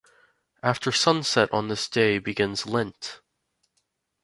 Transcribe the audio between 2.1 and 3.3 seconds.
begins Lent.